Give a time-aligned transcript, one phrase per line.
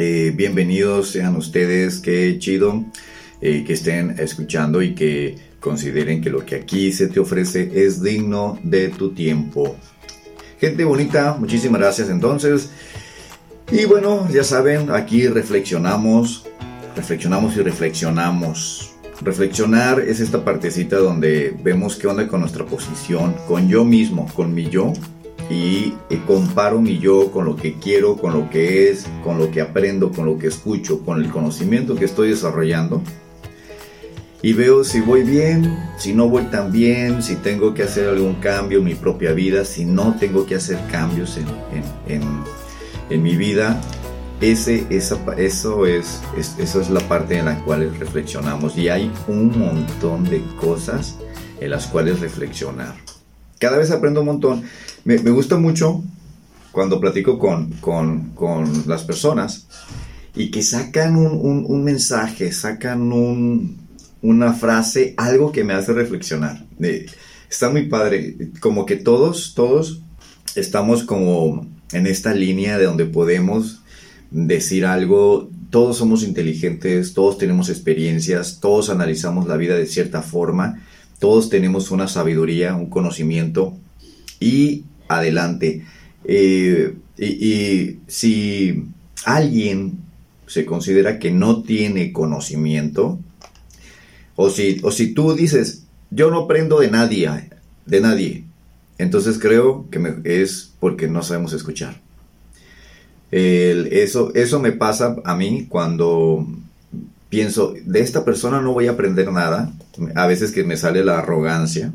[0.00, 2.84] Eh, bienvenidos sean ustedes, qué chido
[3.40, 8.00] eh, que estén escuchando y que consideren que lo que aquí se te ofrece es
[8.00, 9.74] digno de tu tiempo.
[10.60, 12.70] Gente bonita, muchísimas gracias entonces.
[13.72, 16.46] Y bueno, ya saben, aquí reflexionamos,
[16.94, 18.94] reflexionamos y reflexionamos.
[19.20, 24.54] Reflexionar es esta partecita donde vemos qué onda con nuestra posición, con yo mismo, con
[24.54, 24.92] mi yo,
[25.50, 25.94] y
[26.26, 30.12] comparo mi yo con lo que quiero, con lo que es, con lo que aprendo,
[30.12, 33.02] con lo que escucho, con el conocimiento que estoy desarrollando.
[34.40, 38.34] Y veo si voy bien, si no voy tan bien, si tengo que hacer algún
[38.34, 42.22] cambio en mi propia vida, si no tengo que hacer cambios en,
[43.10, 43.80] en, mi vida.
[44.40, 48.78] Ese, esa, eso, es, es, eso es la parte en la cual reflexionamos.
[48.78, 51.16] Y hay un montón de cosas
[51.58, 52.94] en las cuales reflexionar.
[53.58, 54.62] Cada vez aprendo un montón
[55.16, 56.04] me, gusta mucho
[56.70, 58.34] cuando platico con,
[58.86, 59.66] las personas
[60.34, 63.10] y que sacan un, mensaje, sacan
[64.20, 66.66] una frase, algo que me hace reflexionar.
[67.48, 70.02] está muy padre, como que todos, todos
[70.54, 73.80] estamos como en esta línea de donde podemos
[74.30, 80.82] decir algo, todos somos inteligentes, todos tenemos experiencias, todos analizamos la vida de cierta forma,
[81.18, 83.74] todos tenemos una sabiduría, un conocimiento
[84.38, 85.84] y adelante.
[86.24, 88.84] Eh, y, si
[89.24, 89.98] alguien
[90.46, 93.18] se considera que no tiene conocimiento,
[94.36, 97.50] o si, o si tú dices, yo no aprendo de nadie,
[97.86, 98.44] de nadie,
[98.98, 102.00] entonces creo que es porque no sabemos escuchar.
[103.30, 106.46] eso, eso me pasa a mí cuando
[107.28, 109.72] pienso, de esta persona no voy a aprender nada.
[110.14, 111.92] A veces que me sale la arrogancia,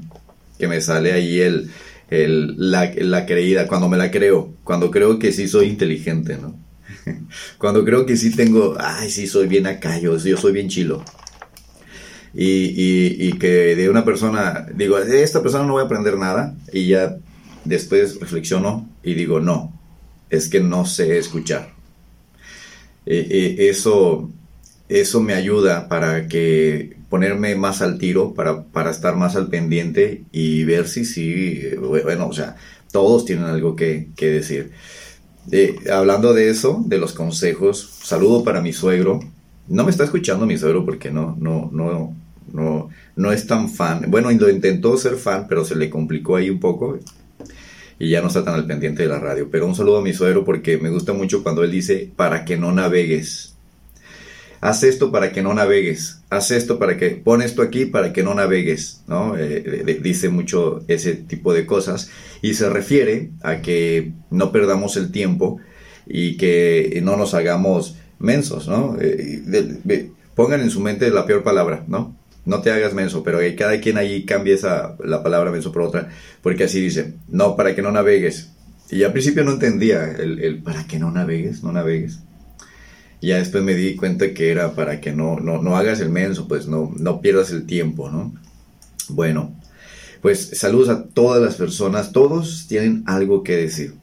[0.58, 1.72] que me sale ahí el,
[2.58, 6.56] la, creída, cuando me la creo, cuando creo que sí soy inteligente, ¿no?
[7.58, 11.04] cuando creo que sí tengo, ay, sí soy bien acá, yo, soy bien chilo.
[12.36, 17.18] Y, que de una persona, digo, esta persona no voy a aprender nada, y ya
[17.66, 19.72] después reflexiono y digo, no,
[20.30, 21.74] es que no sé escuchar.
[23.06, 24.32] Eh, eh, eso,
[24.90, 30.24] eso me ayuda para que ponerme más al tiro para, para estar más al pendiente
[30.32, 32.56] y ver si sí, bueno, o sea,
[32.92, 34.72] todos tienen algo que, decir.
[35.92, 39.20] hablando de eso, de los consejos, saludo para mi suegro.
[39.68, 42.16] No me está escuchando mi suegro porque no, no, no,
[42.52, 44.06] no, no es tan fan.
[44.08, 46.98] Bueno, intentó ser fan, pero se le complicó ahí un poco
[48.00, 49.50] y ya no está tan al pendiente de la radio.
[49.52, 52.58] Pero un saludo a mi suegro porque me gusta mucho cuando él dice para que
[52.58, 53.53] no navegues
[54.64, 58.24] haz esto para que no navegues, haz esto para que, pon esto aquí para que
[58.24, 59.36] no navegues, ¿no?
[59.38, 62.10] Eh, dice mucho ese tipo de cosas
[62.42, 65.60] y se refiere a que no perdamos el tiempo
[66.08, 68.96] y que no nos hagamos mensos, ¿no?
[69.02, 72.16] Eh, pongan en su mente la peor palabra, ¿no?
[72.46, 76.10] No te hagas menso, pero cada quien ahí cambie esa, la palabra menso por otra,
[76.42, 78.52] porque así dice, no, para que no navegues.
[78.90, 82.20] Y al principio no entendía el, el para que no navegues, no navegues.
[83.24, 86.68] Ya después me di cuenta que era para que no, no, hagas el menso, pues
[86.68, 88.34] no, no pierdas el tiempo, ¿no?
[89.08, 89.56] Bueno,
[90.22, 93.94] pues saludos a todas las personas, todos tienen algo que decir.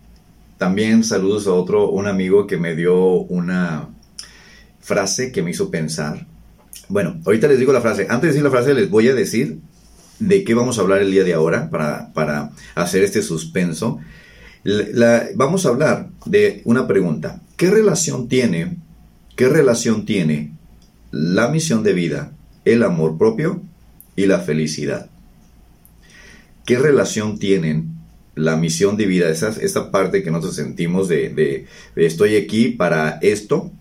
[0.57, 3.91] También saludos a otro, un amigo que me dio una
[4.81, 6.27] frase que me hizo pensar.
[6.89, 8.07] Bueno, ahorita les digo la frase.
[8.09, 9.59] Antes de decir la frase les voy a decir
[10.19, 13.99] de qué vamos a hablar el día de ahora para, para hacer este suspenso.
[15.35, 17.43] vamos a hablar de una pregunta.
[17.59, 18.79] ¿Qué relación tiene
[19.41, 20.53] ¿Qué relación tiene
[21.11, 22.31] la misión de vida,
[22.67, 23.63] el amor propio
[24.15, 25.09] y la felicidad?
[26.67, 27.89] ¿Qué relación tienen
[28.35, 31.65] la misión de vida, esa, esta parte que nosotros sentimos de,
[31.97, 33.73] estoy aquí para esto,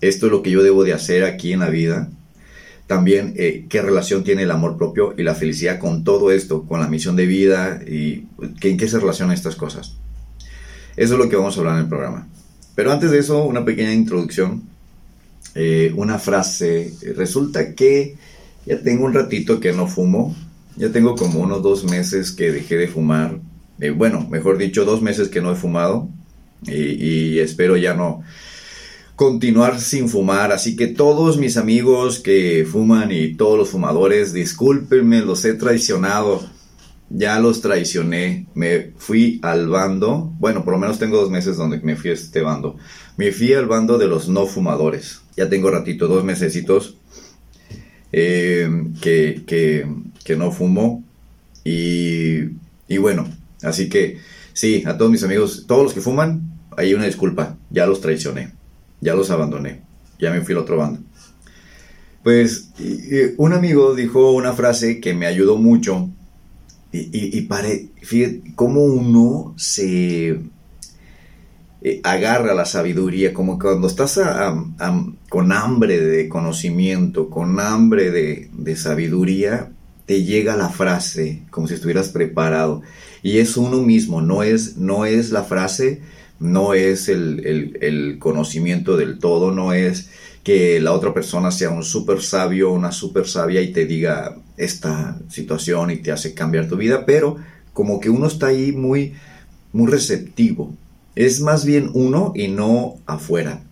[0.00, 2.08] esto es lo que yo debo de hacer aquí en la vida?
[2.86, 6.78] También, eh, ¿qué relación tiene el amor propio y la felicidad con todo esto, con
[6.78, 8.28] la misión de vida y
[8.60, 9.96] en qué se relacionan estas cosas?
[10.96, 12.28] Eso es lo que vamos a hablar en el programa.
[12.76, 14.70] Pero antes de eso, una pequeña introducción
[15.54, 16.92] eh, una frase.
[17.16, 18.16] Resulta que
[18.66, 20.34] ya tengo un ratito que no fumo.
[20.76, 23.38] Ya tengo como unos dos meses que dejé de fumar.
[23.80, 26.08] Eh, bueno, mejor dicho, dos meses que no he fumado.
[26.64, 28.22] Y, espero ya no
[29.16, 30.52] continuar sin fumar.
[30.52, 36.48] Así que todos mis amigos que fuman y todos los fumadores, discúlpenme, los he traicionado.
[37.14, 38.46] Ya los traicioné.
[38.54, 40.32] Me fui al bando.
[40.38, 42.76] Bueno, por lo menos tengo dos meses donde me fui a este bando.
[43.16, 46.96] Me fui al bando de los no fumadores ya tengo ratito, dos mesecitos,
[48.12, 48.68] eh,
[49.00, 51.04] que, que, no fumo.
[51.64, 52.50] Y,
[52.88, 53.28] y bueno,
[53.62, 54.18] así que
[54.52, 58.52] sí, a todos mis amigos, todos los que fuman, hay una disculpa, ya los traicioné.
[59.00, 59.82] ya los abandoné,
[60.18, 61.00] ya me fui al otro bando.
[62.22, 62.70] Pues
[63.36, 66.08] un amigo dijo una frase que me ayudó mucho
[66.92, 70.40] y, y, pare, fíjate cómo uno se
[71.80, 74.20] eh, agarra la sabiduría, como cuando estás
[75.28, 79.70] con hambre de conocimiento, con hambre de, de sabiduría,
[80.06, 82.82] te llega la frase como si estuvieras preparado.
[83.22, 86.02] Y es uno mismo, no es, no es la frase,
[86.42, 90.10] no es el, conocimiento del todo, no es
[90.42, 95.18] que la otra persona sea un súper sabio, una súper sabia y te diga esta
[95.28, 97.36] situación y te hace cambiar tu vida, pero
[97.72, 99.14] como que uno está ahí muy,
[99.72, 100.74] muy receptivo.
[101.14, 103.62] Es más bien uno y no afuera.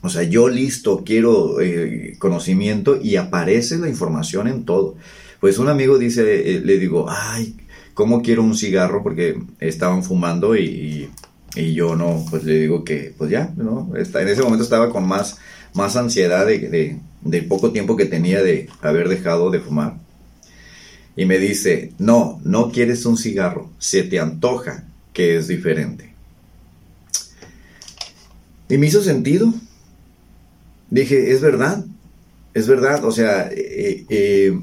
[0.00, 4.96] O sea, yo listo, quiero eh, conocimiento y aparece la información en todo.
[5.40, 7.56] Pues un amigo dice, eh, le digo, ay,
[7.94, 9.02] ¿cómo quiero un cigarro?
[9.02, 11.10] Porque estaban fumando y,
[11.74, 13.90] yo no, pues le digo que, pues ya, ¿no?
[13.96, 15.38] en ese momento estaba con más,
[15.74, 16.98] más ansiedad de,
[17.48, 19.96] poco tiempo que tenía de haber dejado de fumar.
[21.16, 26.14] Y me dice, no, no quieres un cigarro, se te antoja que es diferente.
[28.68, 29.52] Y me hizo sentido.
[30.90, 31.84] Dije, es verdad,
[32.54, 34.58] es verdad, o sea, eh, eh,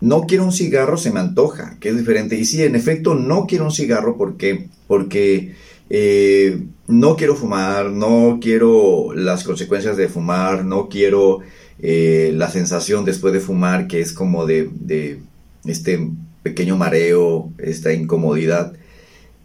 [0.00, 2.36] no quiero un cigarro, se me antoja, que es diferente.
[2.36, 5.54] Y sí, en efecto, no quiero un cigarro porque, porque
[5.90, 11.40] eh, no quiero fumar, no quiero las consecuencias de fumar, no quiero
[11.80, 15.20] eh, la sensación después de fumar que es como de,
[15.64, 16.10] este
[16.42, 18.72] pequeño mareo, esta incomodidad.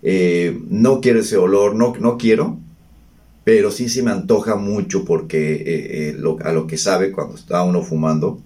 [0.01, 2.59] Eh, no quiero ese olor, no, no quiero,
[3.43, 8.41] pero sí se me antoja mucho porque a lo que sabe cuando está uno fumando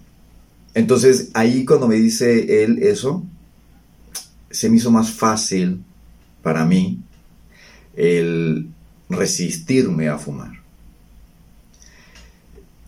[0.78, 3.24] entonces ahí cuando me dice él eso,
[4.52, 5.84] se me hizo más fácil
[6.44, 7.00] para mí
[7.98, 8.70] el
[9.10, 10.54] resistirme a fumar.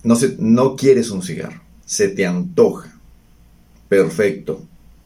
[0.03, 2.95] No, no quieres un cigarro, se te antoja.
[3.89, 4.65] Perfecto.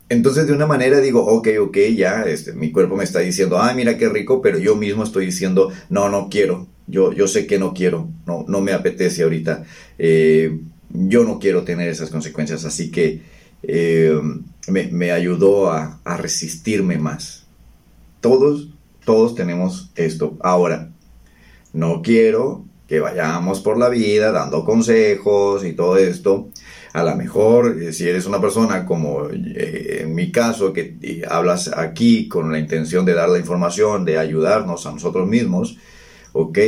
[0.09, 3.75] Entonces de una manera digo, ok, ok, ya, este, mi cuerpo me está diciendo, ay,
[3.75, 7.57] mira qué rico, pero yo mismo estoy diciendo, no, no quiero, yo, yo sé que
[7.57, 9.63] no quiero, no, no me apetece ahorita.
[9.97, 10.59] Eh,
[10.93, 13.21] yo no quiero tener esas consecuencias, así que
[13.63, 14.19] eh,
[14.67, 17.45] me, ayudó a, resistirme más.
[18.21, 18.69] Todos,
[19.05, 20.37] todos tenemos esto.
[20.41, 20.89] Ahora,
[21.73, 26.49] no quiero que vayamos por la vida dando consejos y todo esto.
[26.93, 31.71] A lo mejor, eh, si eres una persona como eh, en mi caso, que hablas
[31.75, 35.77] aquí con la intención de dar la información, de ayudarnos a nosotros mismos,
[36.33, 36.59] ok,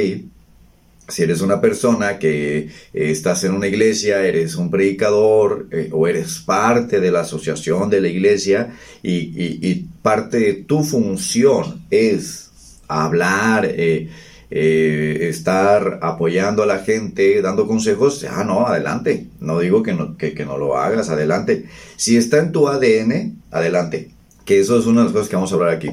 [1.07, 6.07] si eres una persona que eh, estás en una iglesia, eres un predicador eh, o
[6.07, 12.51] eres parte de la asociación de la iglesia y, parte de tu función es
[12.87, 14.07] hablar, eh,
[14.51, 19.27] estar apoyando a la gente, dando consejos, ah, no, adelante.
[19.39, 21.65] No digo que no, que, que no lo hagas, adelante.
[21.97, 24.11] Si está en tu ADN, adelante.
[24.45, 25.91] Que eso es una de las cosas que vamos a hablar aquí.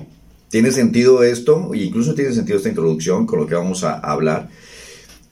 [0.51, 1.71] ¿Tiene sentido esto?
[1.75, 4.51] Incluso tiene sentido esta introducción con lo que vamos a hablar.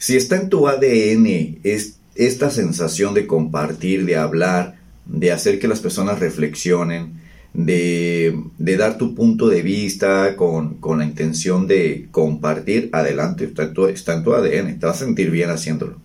[0.01, 5.69] Si está en tu ADN es esta sensación de compartir, de hablar, de hacer que
[5.69, 7.21] las personas reflexionen,
[7.53, 13.89] de, dar tu punto de vista con, la intención de compartir, adelante, está en, tu,
[13.89, 15.99] está en tu ADN, te vas a sentir bien haciéndolo.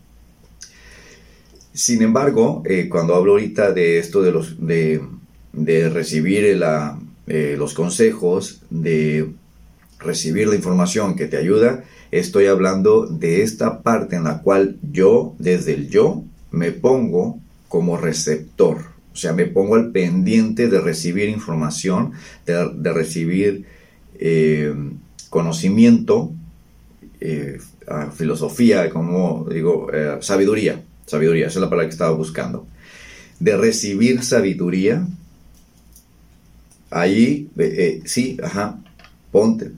[1.71, 4.99] Sin embargo, eh, cuando hablo ahorita de esto de, los, de,
[5.89, 9.29] recibir eh, los consejos, de
[9.99, 11.83] recibir la información que te ayuda,
[12.15, 17.97] Estoy hablando de esta parte en la cual yo, desde el yo, me pongo como
[17.97, 18.77] receptor.
[19.11, 22.13] O sea, me pongo al pendiente de recibir información,
[22.45, 23.65] de, recibir
[24.17, 24.73] eh,
[25.29, 26.31] conocimiento,
[27.19, 27.59] eh,
[28.15, 30.81] filosofía, como digo, eh, sabiduría.
[31.05, 32.65] Sabiduría, esa es la palabra que estaba buscando.
[33.41, 35.05] De recibir sabiduría.
[36.91, 37.49] Ahí,
[38.05, 38.79] sí, ajá,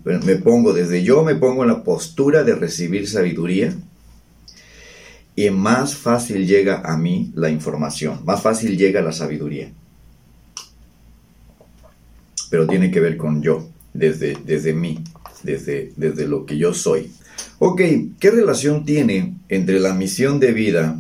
[0.04, 3.74] Me pongo, desde yo me pongo en la postura de recibir sabiduría
[5.36, 9.72] y más fácil llega a mí la información, más fácil llega la sabiduría.
[12.50, 15.04] Pero tiene que ver con yo, desde, desde mí,
[15.44, 17.12] desde, desde lo que yo soy.
[17.60, 17.82] Ok,
[18.20, 21.00] ¿qué relación tiene entre la misión de vida,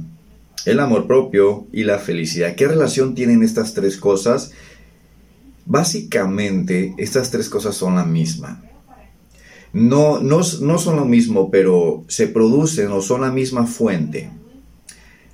[0.66, 2.56] el amor propio y la felicidad?
[2.56, 4.52] ¿Qué relación tienen estas tres cosas?
[5.70, 8.64] Básicamente, estas tres cosas son la misma.
[9.74, 14.32] No, no, son lo mismo, pero se producen o son la misma fuente.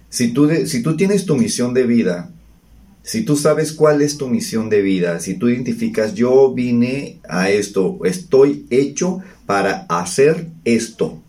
[0.09, 2.31] Si tú, si tú tienes tu misión de vida,
[3.03, 7.49] si tú sabes cuál es tu misión de vida, si tú identificas, yo vine a
[7.49, 11.22] esto, estoy hecho para hacer esto.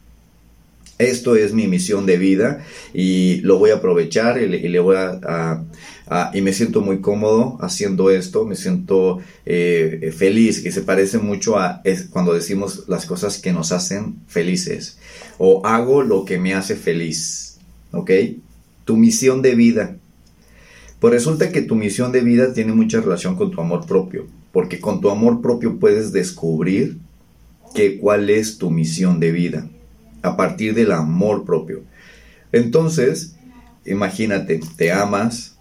[0.98, 5.64] Esto es mi misión de vida y lo voy a aprovechar y le, voy a,
[6.32, 11.58] y me siento muy cómodo haciendo esto, me siento eh, feliz, que se parece mucho
[11.58, 14.98] a cuando decimos las cosas que nos hacen felices
[15.38, 17.58] o hago lo que me hace feliz,
[17.92, 18.10] ¿ok?
[18.84, 19.96] Tu misión de vida.
[21.00, 24.80] Pues resulta que tu misión de vida tiene mucha relación con tu amor propio, porque
[24.80, 26.98] con tu amor propio puedes descubrir
[27.74, 29.68] que cuál es tu misión de vida
[30.24, 31.82] a partir del amor propio.
[32.50, 33.36] Entonces,
[33.84, 35.58] imagínate, te amas.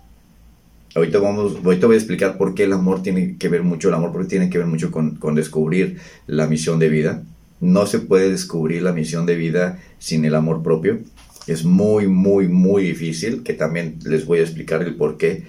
[0.96, 3.96] Ahorita, vamos, ahorita voy a explicar por qué el amor tiene que ver mucho, el
[3.96, 7.24] amor propio tiene que ver mucho con, con descubrir la misión de vida.
[7.60, 11.00] No se puede descubrir la misión de vida sin el amor propio.
[11.46, 15.44] Es muy, muy, muy difícil, que también les voy a explicar el por qué,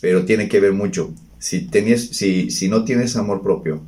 [0.00, 1.12] pero tiene que ver mucho.
[1.38, 3.82] Si, tenías, si, si no tienes amor propio,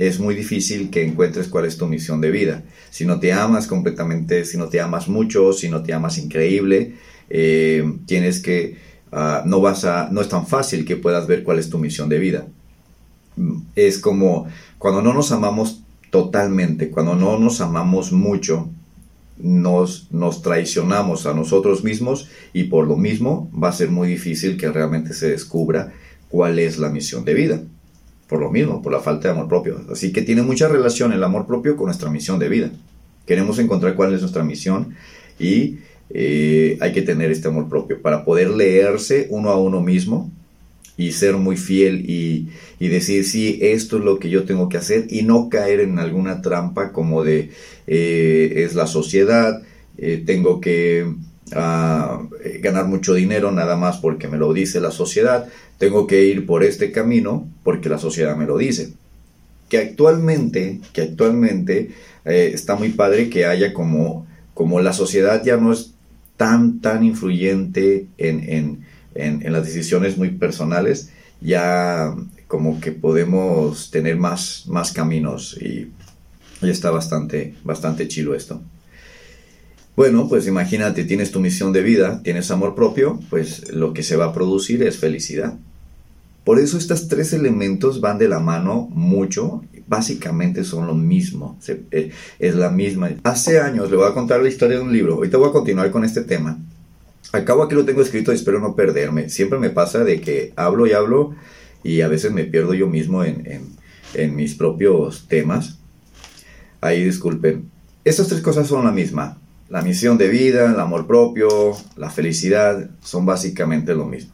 [0.00, 2.62] es muy difícil que encuentres cuál es tu misión de vida.
[2.88, 6.94] Si no te amas completamente, si no te amas mucho, si no te amas increíble,
[7.28, 8.78] eh, tienes que,
[9.12, 12.08] ah, no vas a, no es tan fácil que puedas ver cuál es tu misión
[12.08, 12.46] de vida.
[13.76, 14.46] Es como
[14.78, 18.70] cuando no nos amamos totalmente, cuando no nos amamos mucho,
[19.36, 24.56] nos, nos traicionamos a nosotros mismos y por lo mismo va a ser muy difícil
[24.56, 25.92] que realmente se descubra
[26.30, 27.62] cuál es la misión de vida
[28.30, 29.80] por lo mismo, por la falta de amor propio.
[29.90, 32.70] Así que tiene mucha relación el amor propio con nuestra misión de vida.
[33.26, 34.94] Queremos encontrar cuál es nuestra misión
[35.40, 35.78] y
[36.10, 40.30] eh, hay que tener este amor propio para poder leerse uno a uno mismo
[40.96, 45.06] y ser muy fiel y, decir, sí, esto es lo que yo tengo que hacer
[45.08, 47.50] y no caer en alguna trampa como de,
[47.88, 49.62] eh, es la sociedad,
[49.98, 51.12] eh, tengo que
[51.52, 52.22] ah,
[52.60, 55.48] ganar mucho dinero nada más porque me lo dice la sociedad,
[55.80, 58.92] tengo que ir por este camino porque la sociedad me lo dice.
[59.70, 61.92] Que actualmente, que actualmente
[62.26, 65.94] eh, está muy padre que haya como, como la sociedad ya no es
[66.36, 68.84] tan, tan influyente en,
[69.14, 71.08] las decisiones muy personales,
[71.40, 72.14] ya
[72.46, 75.90] como que podemos tener más, más caminos y,
[76.60, 78.60] y está bastante, bastante chilo esto.
[79.96, 84.16] Bueno, pues imagínate, tienes tu misión de vida, tienes amor propio, pues lo que se
[84.16, 85.54] va a producir es felicidad.
[86.44, 91.58] Por eso estos tres elementos van de la mano mucho, básicamente son lo mismo,
[91.90, 93.10] eh, es la misma.
[93.24, 95.90] Hace años le voy a contar la historia de un libro, ahorita voy a continuar
[95.90, 96.58] con este tema.
[97.32, 99.28] Acabo aquí lo tengo escrito y espero no perderme.
[99.28, 101.34] Siempre me pasa de que hablo y hablo
[101.84, 103.76] y a veces me pierdo yo mismo en,
[104.14, 105.78] en mis propios temas.
[106.80, 107.70] Ahí disculpen.
[108.04, 109.38] Estas tres cosas son la misma.
[109.68, 114.32] La misión de vida, el amor propio, la felicidad, son básicamente lo mismo.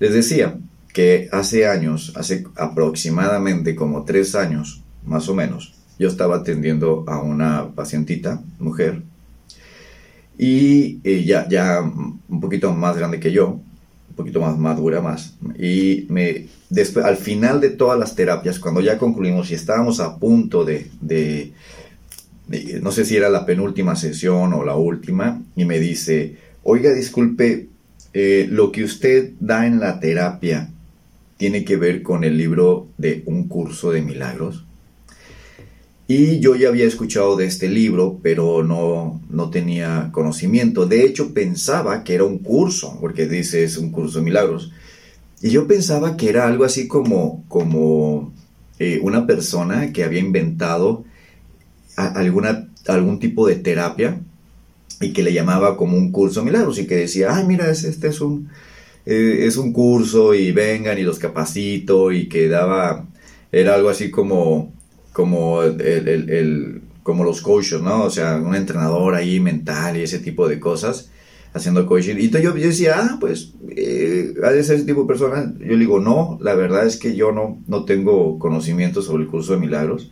[0.00, 0.58] Les decía,
[0.94, 7.20] que hace años, hace aproximadamente como tres años, más o menos, yo estaba atendiendo a
[7.20, 9.02] una pacientita, mujer,
[10.38, 13.60] y ya, ya un poquito más grande que yo,
[14.10, 18.80] un poquito más madura más, y me, después, al final de todas las terapias, cuando
[18.80, 21.52] ya concluimos y estábamos a punto de, de,
[22.80, 27.68] no sé si era la penúltima sesión o la última, y me dice, oiga, disculpe,
[28.12, 30.70] eh, lo que usted da en la terapia,
[31.44, 34.64] tiene que ver con el libro de Un curso de milagros.
[36.08, 40.86] Y yo ya había escuchado de este libro, pero no, no tenía conocimiento.
[40.86, 44.72] De hecho, pensaba que era un curso, porque dice es un curso de milagros.
[45.42, 48.32] Y yo pensaba que era algo así como, como
[48.78, 51.04] eh, una persona que había inventado
[51.94, 54.18] alguna, algún tipo de terapia
[54.98, 58.08] y que le llamaba como un curso de milagros y que decía, ay, mira, este
[58.08, 58.48] es un,
[59.06, 63.06] eh, es un curso y vengan y los capacito y que daba,
[63.52, 64.72] era algo así como,
[65.12, 68.04] como, el, como los coaches, ¿no?
[68.04, 71.10] O sea, un entrenador ahí mental y ese tipo de cosas
[71.54, 72.16] haciendo coaching.
[72.18, 75.54] Y entonces yo, decía, ah, pues, eh, ¿ha de ser ese tipo de persona?
[75.60, 79.28] Yo le digo, no, la verdad es que yo no, no tengo conocimiento sobre el
[79.30, 80.10] curso de milagros.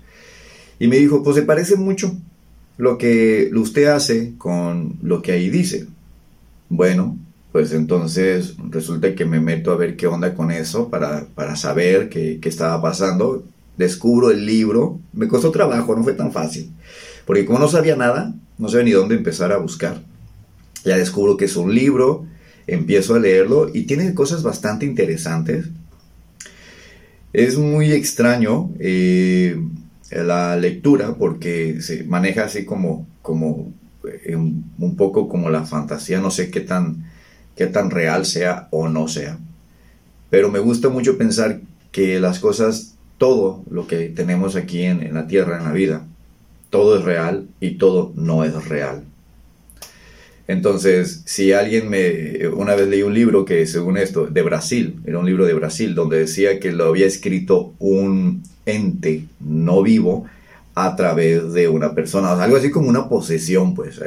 [0.78, 2.16] Y me dijo, pues se parece mucho
[2.78, 5.86] lo que usted hace con lo que ahí dice.
[6.68, 7.18] Bueno,
[7.52, 12.40] pues entonces resulta que me meto a ver qué onda con eso para, saber qué,
[12.42, 13.44] estaba pasando.
[13.76, 16.70] Descubro el libro, me costó trabajo, no fue tan fácil,
[17.26, 20.02] porque como no sabía nada, no sabía ni dónde empezar a buscar.
[20.84, 22.26] Ya descubro que es un libro,
[22.66, 25.66] empiezo a leerlo y tiene cosas bastante interesantes.
[27.32, 29.58] Es muy extraño eh,
[30.10, 33.72] la lectura porque se maneja así como, como
[34.24, 37.11] eh, un poco como la fantasía, no sé qué tan
[37.56, 39.38] qué tan real sea o no sea.
[40.30, 45.26] Pero me gusta mucho pensar que las cosas, todo lo que tenemos aquí en, la
[45.26, 46.06] tierra, en la vida,
[46.70, 49.04] todo es real y todo no es real.
[50.48, 52.48] Entonces, si alguien me...
[52.48, 55.94] Una vez leí un libro que, según esto, de Brasil, era un libro de Brasil,
[55.94, 60.26] donde decía que lo había escrito un ente no vivo
[60.74, 64.00] a través de una persona, algo así como una posesión, pues,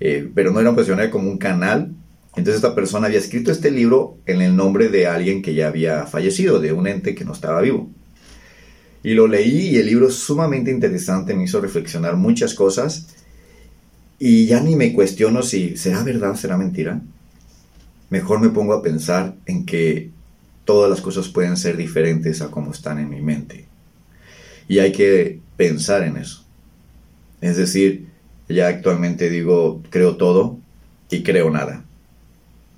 [0.00, 1.92] eh, pero no era una posesión, era como un canal.
[2.38, 6.06] Entonces esta persona había escrito este libro en el nombre de alguien que ya había
[6.06, 7.90] fallecido, de un ente que no estaba vivo.
[9.02, 13.08] Y lo leí y el libro es sumamente interesante, me hizo reflexionar muchas cosas
[14.20, 17.00] y ya ni me cuestiono si será verdad, será mentira.
[18.08, 20.10] Mejor me pongo a pensar en que
[20.64, 23.66] todas las cosas pueden ser diferentes a como están en mi mente.
[24.68, 26.44] Y hay que pensar en eso.
[27.40, 28.06] Es decir,
[28.48, 30.60] ya actualmente digo, creo todo
[31.10, 31.84] y creo nada.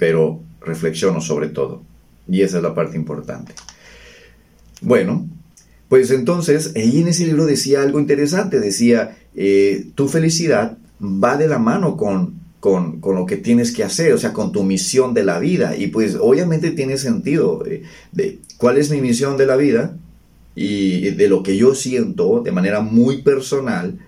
[0.00, 1.82] Pero reflexiono sobre todo.
[2.28, 3.52] Y esa es la parte importante.
[4.80, 5.28] Bueno,
[5.88, 8.58] pues entonces, ahí en ese libro decía algo interesante.
[8.58, 14.12] Decía, eh, tu felicidad va de la mano con, con, lo que tienes que hacer,
[14.12, 15.76] o sea, con tu misión de la vida.
[15.76, 19.96] Y pues obviamente tiene sentido eh, de cuál es mi misión de la vida
[20.54, 23.98] y de lo que yo siento de manera muy personal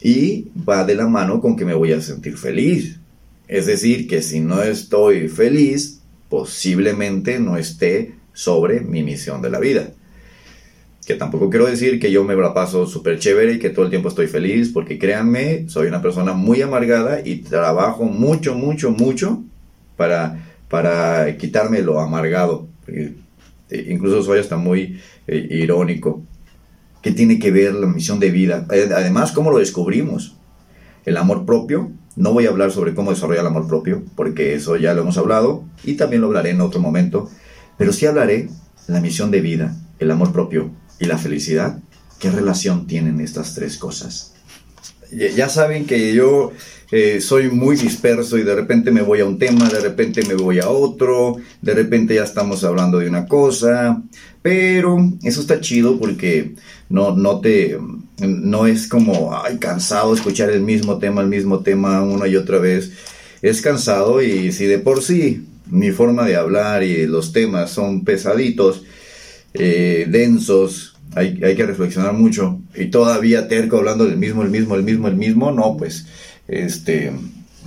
[0.00, 2.98] y va de la mano con que me voy a sentir feliz.
[3.48, 9.58] Es decir, que si no estoy feliz, posiblemente no esté sobre mi misión de la
[9.58, 9.90] vida.
[11.06, 13.90] Que tampoco quiero decir que yo me la paso súper chévere y que todo el
[13.90, 19.42] tiempo estoy feliz, porque créanme, soy una persona muy amargada y trabajo mucho, mucho, mucho
[19.96, 22.68] para, para quitarme lo amargado.
[22.86, 23.14] Eh,
[23.88, 26.22] incluso soy hasta muy eh, irónico.
[27.02, 28.66] ¿Qué tiene que ver la misión de vida?
[28.70, 30.36] Eh, además, ¿cómo lo descubrimos?
[31.06, 31.90] El amor propio.
[32.18, 35.16] No voy a hablar sobre cómo desarrollar el amor propio, porque eso ya lo hemos
[35.18, 37.30] hablado y también lo hablaré en otro momento.
[37.76, 38.48] Pero sí hablaré
[38.88, 41.78] la misión de vida, el amor propio y la felicidad.
[42.18, 44.34] ¿Qué relación tienen estas tres cosas?
[45.12, 46.50] Ya saben que yo
[46.90, 50.34] eh, soy muy disperso y de repente me voy a un tema, de repente me
[50.34, 54.02] voy a otro, de repente ya estamos hablando de una cosa,
[54.42, 56.56] pero eso está chido porque
[56.88, 57.78] no, no te,
[58.20, 62.58] no es como, ay, cansado escuchar el mismo tema, el mismo tema una y otra
[62.58, 62.92] vez.
[63.42, 68.04] Es cansado y si de por sí mi forma de hablar y los temas son
[68.04, 68.82] pesaditos,
[69.54, 74.74] eh, densos, hay, hay, que reflexionar mucho y todavía terco hablando del mismo, el mismo,
[74.74, 76.06] el mismo, el mismo, no, pues
[76.48, 77.12] este,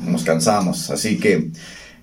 [0.05, 0.89] nos cansamos.
[0.89, 1.51] Así que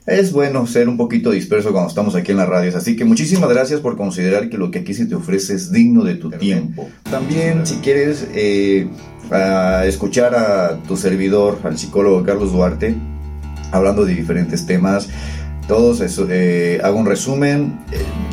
[0.08, 2.74] es bueno ser un poquito disperso cuando estamos aquí en las radios.
[2.74, 6.02] Así que muchísimas gracias por considerar que lo que aquí se te ofrece es digno
[6.04, 6.88] de tu tiempo.
[7.10, 8.88] También si quieres eh,
[9.84, 12.94] escuchar a tu servidor, al psicólogo Carlos Duarte,
[13.70, 15.08] hablando de diferentes temas,
[15.66, 17.78] todos eh, hago un resumen,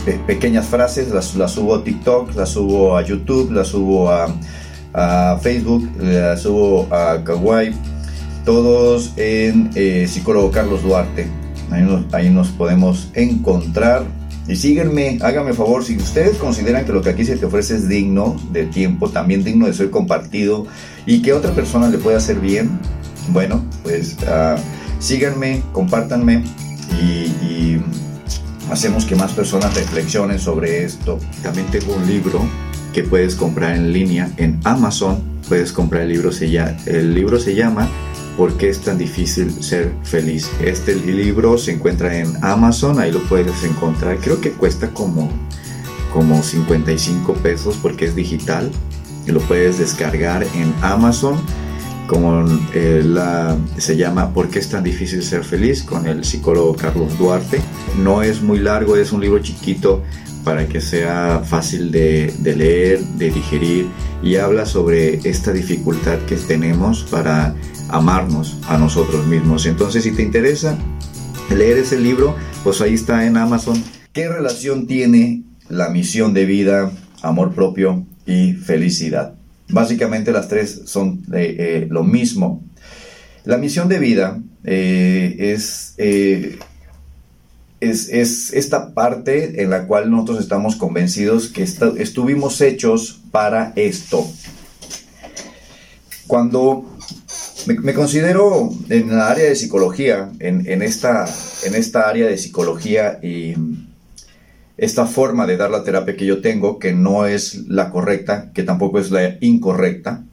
[0.08, 4.34] eh, pequeñas frases, las, las, subo a TikTok, las subo a YouTube, las subo a,
[4.94, 7.74] a Facebook, las subo a Kawaii
[8.46, 11.28] todos en eh, psicólogo Carlos Duarte.
[11.72, 14.04] Ahí nos, podemos encontrar.
[14.48, 17.90] Y síguenme, háganme favor, si ustedes consideran que lo que aquí se te ofrece es
[17.90, 20.68] digno de tiempo, también digno de ser compartido
[21.08, 22.80] y que otra persona le pueda hacer bien,
[23.30, 24.60] bueno, pues uh,
[25.00, 26.44] síganme, compártanme
[27.02, 27.78] y,
[28.70, 31.20] hacemos que más personas reflexionen sobre esto.
[31.44, 32.42] También tengo un libro
[32.94, 35.22] que puedes comprar en línea en Amazon.
[35.48, 36.32] Puedes comprar el libro,
[36.88, 37.88] el libro se llama
[38.38, 40.50] ¿Por qué es tan difícil ser feliz?
[40.62, 44.18] Este libro se encuentra en Amazon, ahí lo puedes encontrar.
[44.18, 45.32] Creo que cuesta como,
[46.12, 48.72] como 55 pesos porque es digital.
[49.26, 51.38] Y lo puedes descargar en Amazon.
[52.08, 55.82] Como eh, la, se llama ¿Por qué es tan difícil ser feliz?
[55.82, 57.62] con el psicólogo Carlos Duarte.
[57.98, 60.04] No es muy largo, es un libro chiquito
[60.44, 63.88] para que sea fácil de, de, leer, de digerir
[64.22, 67.56] y habla sobre esta dificultad que tenemos para
[67.90, 69.66] amarnos a nosotros mismos.
[69.66, 70.78] Entonces, si te interesa
[71.50, 73.82] leer ese libro, pues ahí está en Amazon.
[74.14, 79.36] ¿Qué relación tiene la misión de vida, amor propio y felicidad?
[79.70, 82.64] Básicamente las tres son eh, eh, lo mismo.
[83.44, 86.58] La misión de vida eh, es, es,
[88.10, 94.28] es, esta parte en la cual nosotros estamos convencidos que estuvimos hechos para esto.
[96.26, 96.95] Cuando
[97.68, 101.26] me, considero en la área de psicología, en, esta,
[101.64, 103.56] en esta área de psicología y
[104.78, 108.64] esta forma de dar la terapia que yo tengo, que no es la correcta, que
[108.64, 110.24] tampoco es la incorrecta,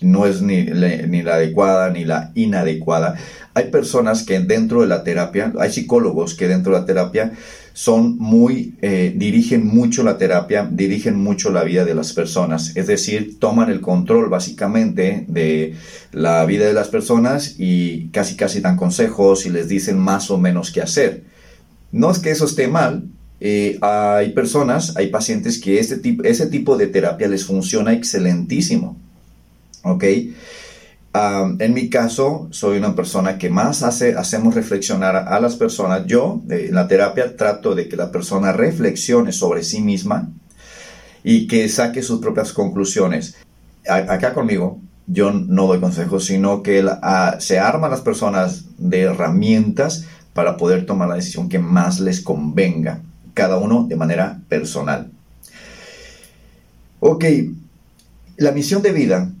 [0.00, 3.16] no es ni, ni la adecuada ni la inadecuada.
[3.54, 7.32] Hay personas que dentro de la terapia, hay psicólogos que dentro de la terapia
[7.78, 12.88] son muy, eh, dirigen mucho la terapia, dirigen mucho la vida de las personas, es
[12.88, 15.76] decir, toman el control básicamente de
[16.10, 20.38] la vida de las personas y casi casi dan consejos y les dicen más o
[20.38, 21.22] menos qué hacer.
[21.92, 23.04] No es que eso esté mal,
[23.38, 28.96] eh, hay personas, hay pacientes que este tipo, ese tipo de terapia les funciona excelentísimo,
[29.84, 30.04] ¿ok?
[31.14, 36.06] En mi caso, soy una persona que más hace, hacemos reflexionar a, las personas.
[36.06, 40.28] Yo, en la terapia, trato de que la persona reflexione sobre sí misma
[41.24, 43.36] y que saque sus propias conclusiones.
[43.88, 46.84] acá conmigo, yo no doy consejos, sino que
[47.38, 53.00] se arman las personas de herramientas para poder tomar la decisión que más les convenga,
[53.34, 55.10] cada uno de manera personal.
[57.00, 57.24] Ok,
[58.36, 59.32] la misión de vida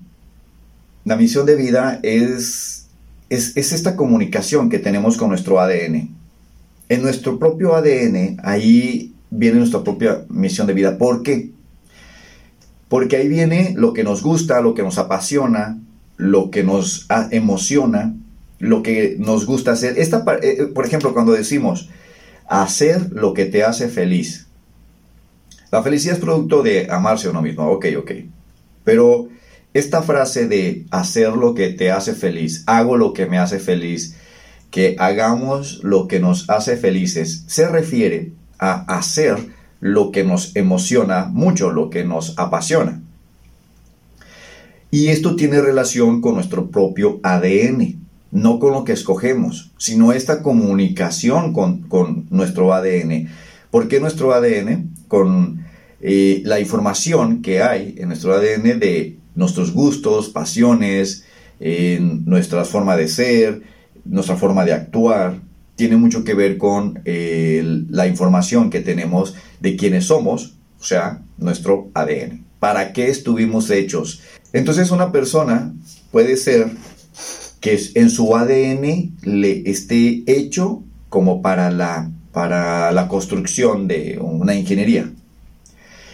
[1.08, 2.86] la misión de vida es,
[3.30, 6.10] es, esta comunicación que tenemos con nuestro ADN.
[6.90, 10.98] En nuestro propio ADN, ahí viene nuestra propia misión de vida.
[10.98, 11.50] ¿Por qué?
[12.90, 15.78] Porque ahí viene lo que nos gusta, lo que nos apasiona,
[16.18, 18.14] lo que nos emociona,
[18.58, 19.98] lo que nos gusta hacer.
[19.98, 21.88] Esta, eh, por ejemplo, cuando decimos
[22.48, 24.46] hacer lo que te hace feliz.
[25.70, 27.66] La felicidad es producto de amarse a uno mismo.
[27.70, 28.12] Ok, ok.
[28.84, 29.28] Pero
[29.74, 34.16] esta frase de hacer lo que te hace feliz, hago lo que me hace feliz,
[34.70, 39.36] que hagamos lo que nos hace felices, se refiere a hacer
[39.80, 43.00] lo que nos emociona mucho, lo que nos apasiona.
[44.90, 48.00] Y esto tiene relación con nuestro propio ADN,
[48.30, 53.28] no con lo que escogemos, sino esta comunicación con, nuestro ADN.
[53.70, 54.90] ¿Por qué nuestro ADN?
[55.08, 55.64] Con
[56.00, 61.24] eh, la información que hay en nuestro ADN de nuestros gustos, pasiones,
[62.24, 63.62] nuestra forma de ser,
[64.04, 65.40] nuestra forma de actuar,
[65.76, 71.22] tiene mucho que ver con eh, la información que tenemos de quiénes somos, o sea,
[71.36, 72.44] nuestro ADN.
[72.58, 74.22] ¿Para qué estuvimos hechos?
[74.52, 75.72] Entonces una persona
[76.10, 76.66] puede ser
[77.60, 84.54] que en su ADN le esté hecho como para la, para la construcción de una
[84.54, 85.12] ingeniería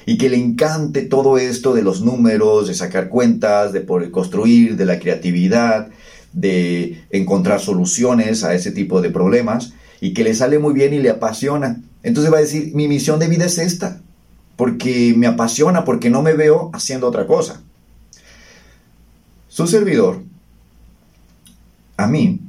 [0.07, 4.77] y que le encante todo esto de los números, de sacar cuentas, de poder construir,
[4.77, 5.89] de la creatividad,
[6.33, 10.99] de encontrar soluciones a ese tipo de problemas y que le sale muy bien y
[10.99, 11.81] le apasiona.
[12.03, 14.03] Entonces va a decir, mi misión de vida es esta,
[14.57, 17.63] porque me apasiona, porque no me veo haciendo otra cosa.
[19.49, 20.23] Su servidor,
[21.97, 22.41] a mí,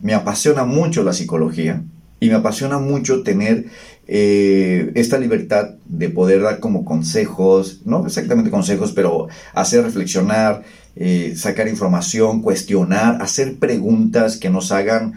[0.00, 1.82] me apasiona mucho la psicología
[2.18, 3.66] y me apasiona mucho tener
[4.08, 10.62] eh, esta libertad de poder dar como consejos, no exactamente consejos, pero hacer reflexionar,
[10.94, 15.14] eh, sacar información, cuestionar, hacer preguntas que nos hagan,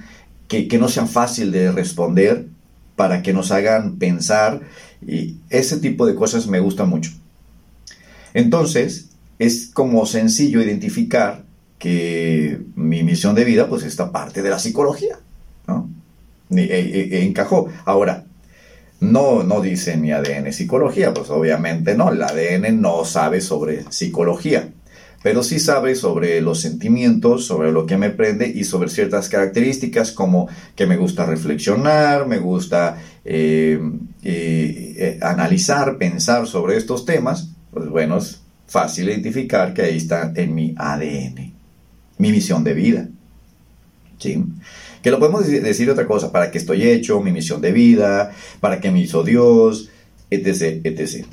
[0.48, 2.48] que, no sean fácil de responder,
[2.96, 4.62] para que nos hagan pensar,
[5.06, 7.12] y ese tipo de cosas me gusta mucho.
[8.34, 11.44] Entonces, es como sencillo identificar
[11.78, 15.20] que mi misión de vida, pues, esta parte de la psicología,
[15.68, 15.90] ¿no?
[16.50, 17.70] encajó.
[17.86, 18.26] Ahora,
[19.00, 24.70] no, no dice mi ADN psicología, pues obviamente no, el ADN no sabe sobre psicología,
[25.24, 30.12] pero sí sabe sobre los sentimientos, sobre lo que me prende y sobre ciertas características
[30.12, 33.80] como que me gusta reflexionar, me gusta eh,
[34.24, 40.34] eh, eh, analizar, pensar sobre estos temas, pues bueno, es fácil identificar que ahí está
[40.36, 41.54] en mi ADN,
[42.18, 43.08] mi misión de vida.
[44.20, 44.44] ¿Sí?
[45.02, 48.82] Que lo podemos decir otra cosa, para que estoy hecho, mi misión de vida, para
[48.82, 49.90] que me hizo Dios,
[50.30, 51.26] etc, etc.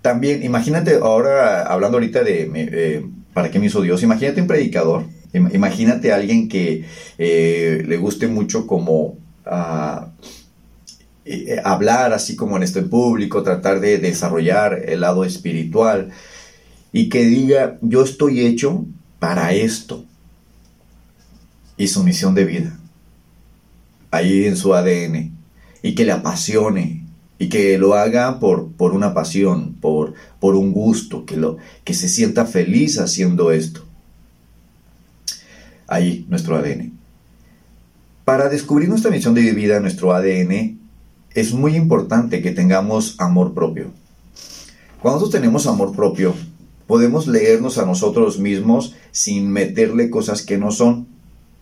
[0.00, 5.06] También, imagínate ahora, hablando ahorita de eh, para qué me hizo Dios, imagínate un predicador,
[5.32, 6.84] imagínate a alguien que
[7.18, 10.12] eh, le guste mucho como ah,
[11.24, 16.10] eh, hablar así como en este público, tratar de desarrollar el lado espiritual
[16.92, 18.86] y que diga, yo estoy hecho
[19.18, 20.04] para esto
[21.76, 22.78] y su misión de vida
[24.14, 25.32] ahí en su ADN
[25.82, 27.04] y que le apasione
[27.38, 31.94] y que lo haga por, por una pasión, por, por un gusto, que, lo, que
[31.94, 33.84] se sienta feliz haciendo esto.
[35.88, 36.92] Ahí, nuestro ADN.
[38.24, 40.78] Para descubrir nuestra misión de vida, nuestro ADN,
[41.34, 43.90] es muy importante que tengamos amor propio.
[45.02, 46.34] Cuando nosotros tenemos amor propio,
[46.86, 51.08] podemos leernos a nosotros mismos sin meterle cosas que no son.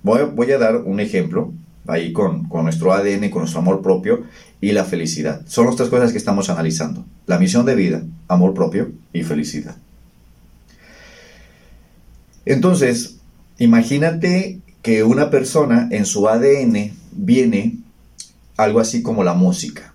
[0.03, 1.53] Voy voy a dar un ejemplo
[1.87, 4.25] ahí con, nuestro ADN, con nuestro amor propio
[4.61, 5.43] y la felicidad.
[5.47, 7.05] Son las tres cosas que estamos analizando.
[7.27, 9.77] La misión de vida, amor propio y felicidad.
[12.45, 13.19] Entonces,
[13.59, 17.79] imagínate que una persona en su ADN viene
[18.57, 19.95] algo así como la música,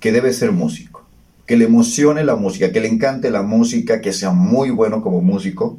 [0.00, 1.06] que debe ser músico,
[1.46, 5.20] que le emocione la música, que le encante la música, que sea muy bueno como
[5.20, 5.78] músico,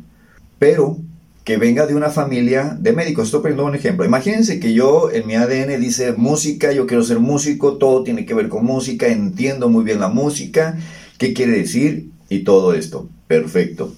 [0.57, 0.97] pero
[1.45, 3.25] que venga de una familia de médicos.
[3.25, 4.03] Estoy poniendo un ejemplo.
[4.03, 8.33] Imagínense que yo en mi ADN dice música, yo quiero ser músico, todo tiene que
[8.33, 10.75] ver con música, entiendo muy bien la música,
[11.19, 13.07] qué quiere decir y todo esto.
[13.27, 13.93] Perfecto.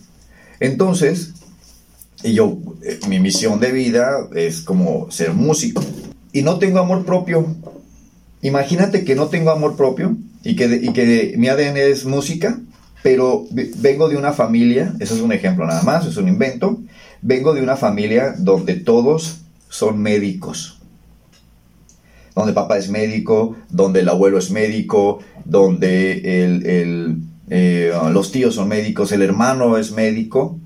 [0.60, 1.36] Entonces,
[2.22, 5.82] y yo, eh, mi misión de vida es como ser músico.
[6.34, 7.56] Y no tengo amor propio.
[8.42, 12.60] Imagínate que no tengo amor propio y que, y que mi ADN es música,
[13.04, 16.82] pero vengo de una familia, eso es un ejemplo nada más, es un invento,
[17.22, 20.80] vengo de una familia donde todos son médicos.
[22.36, 28.68] Donde papá es médico, donde el abuelo es médico, donde el, eh, los tíos son
[28.68, 30.60] médicos, el hermano es médico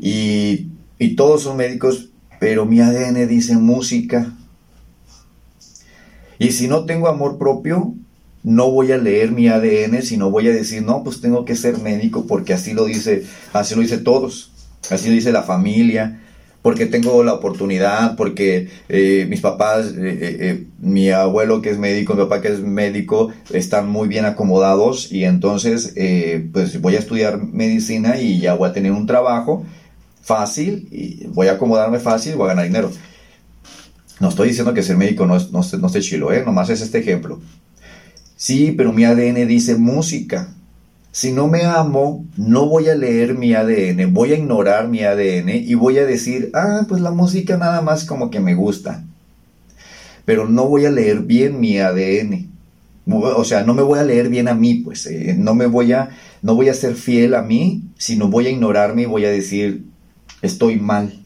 [0.00, 4.32] y, y todos son médicos, pero mi ADN dice música.
[6.38, 7.94] Y si no tengo amor propio,
[8.44, 11.78] no voy a leer mi ADN, sino voy a decir, no, pues tengo que ser
[11.78, 14.52] médico porque así lo dice, así lo dice todos,
[14.90, 16.20] así lo dice la familia,
[16.60, 22.14] porque tengo la oportunidad, porque eh, mis papás, eh, eh, mi abuelo que es médico,
[22.14, 25.94] mi papá que es médico, están muy bien acomodados y entonces
[26.52, 29.64] pues voy a estudiar medicina y ya voy a tener un trabajo
[30.22, 32.90] fácil y voy a acomodarme fácil y voy a ganar dinero.
[34.20, 36.42] No estoy diciendo que ser médico no, no, no esté chilo, ¿eh?
[36.44, 37.40] nomás es este ejemplo.
[38.44, 40.50] Sí, pero mi ADN dice música.
[41.12, 45.48] Si no me amo, no voy a leer mi ADN, voy a ignorar mi ADN
[45.48, 49.02] y voy a decir, ah, pues la música nada más como que me gusta.
[50.26, 52.50] Pero no voy a leer bien mi ADN.
[53.06, 55.94] O sea, no me voy a leer bien a mí, pues eh, no me voy
[55.94, 56.10] a,
[56.42, 59.86] no voy a ser fiel a mí, sino voy a ignorarme y voy a decir,
[60.42, 61.18] estoy mal.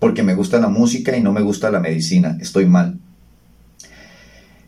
[0.00, 2.98] Porque me gusta la música y no me gusta la medicina, estoy mal.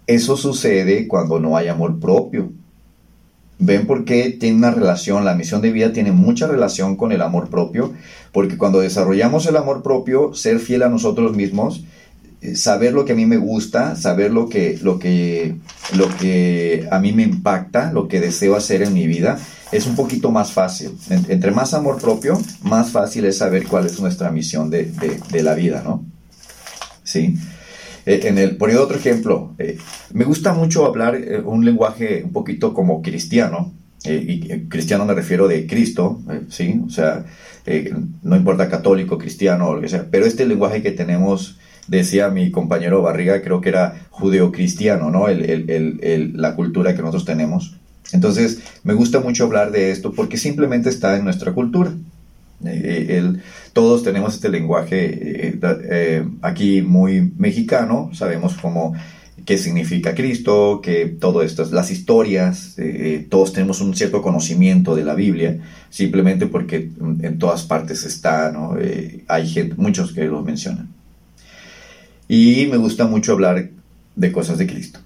[0.07, 2.53] Eso sucede cuando no hay amor propio.
[3.59, 5.25] ¿Ven por qué tiene una relación?
[5.25, 7.93] La misión de vida tiene mucha relación con el amor propio,
[8.33, 11.85] porque cuando desarrollamos el amor propio, ser fiel a nosotros mismos,
[12.41, 15.55] eh, saber lo que a mí me gusta, saber lo que, lo que,
[15.97, 19.39] lo que a mí me impacta, lo que deseo hacer en mi vida,
[19.71, 20.99] es un poquito más fácil.
[21.29, 24.91] Entre más amor propio, más fácil es saber cuál es nuestra misión de,
[25.31, 26.05] de la vida, ¿no?
[27.05, 27.37] Sí.
[28.07, 29.79] Eh, en el, por otro ejemplo, eh,
[30.13, 33.73] me gusta mucho hablar eh, un lenguaje un poquito como cristiano,
[34.05, 36.81] y cristiano me refiero de Cristo, ¿sí?
[36.85, 37.25] O sea,
[38.25, 42.51] no importa católico, cristiano o lo que sea, pero este lenguaje que tenemos, decía mi
[42.51, 45.27] compañero Barriga, creo que era judeocristiano, ¿no?
[45.29, 47.77] la cultura que nosotros tenemos.
[48.13, 51.93] Entonces, me gusta mucho hablar de esto porque simplemente está en nuestra cultura.
[52.65, 55.59] El, todos tenemos este lenguaje eh,
[55.91, 58.95] eh, aquí muy mexicano, sabemos cómo
[59.45, 65.05] qué significa Cristo, que todo esto, las historias, eh, todos tenemos un cierto conocimiento de
[65.05, 65.59] la Biblia,
[65.91, 66.91] simplemente porque
[67.23, 68.77] en todas partes está, ¿no?
[69.27, 70.91] hay gente, muchos que lo mencionan.
[72.29, 73.71] Y me gusta mucho hablar
[74.15, 75.01] de cosas de Cristo.